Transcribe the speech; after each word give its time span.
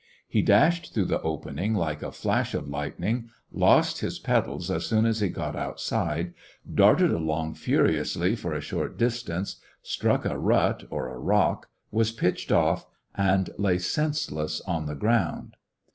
He 0.27 0.41
dashed 0.41 0.95
through 0.95 1.05
the 1.05 1.21
opening 1.21 1.75
like 1.75 2.01
a 2.01 2.11
flash 2.11 2.55
of 2.55 2.67
lightning, 2.67 3.29
lost 3.51 3.99
his 3.99 4.17
pedals 4.17 4.71
as 4.71 4.87
soon 4.87 5.05
as 5.05 5.19
he 5.19 5.29
got 5.29 5.55
out 5.55 5.79
side, 5.79 6.33
darted 6.73 7.11
along 7.11 7.53
furiously 7.53 8.35
for 8.35 8.51
a 8.55 8.61
short 8.61 8.97
dis 8.97 9.21
tance, 9.21 9.57
struck 9.83 10.25
a 10.25 10.39
rut 10.39 10.85
or 10.89 11.09
a 11.13 11.19
rock, 11.19 11.69
was 11.91 12.11
pitched 12.11 12.51
off, 12.51 12.87
and 13.13 13.51
lay 13.59 13.77
senseless 13.77 14.59
on 14.61 14.87
the 14.87 14.95
ground. 14.95 15.55